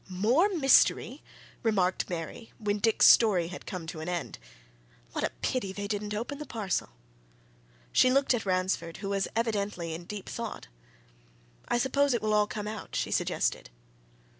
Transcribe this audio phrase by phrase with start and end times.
[0.09, 1.21] "More mystery!"
[1.61, 4.39] remarked Mary when Dick's story had come to an end.
[5.11, 6.89] "What a pity they didn't open the parcel!"
[7.91, 10.65] She looked at Ransford, who was evidently in deep thought.
[11.67, 13.69] "I suppose it will all come out?" she suggested.